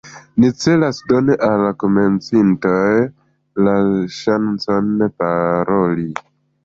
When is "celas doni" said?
0.61-1.35